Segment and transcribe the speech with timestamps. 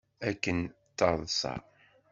[0.29, 1.53] Akken d taḍsa.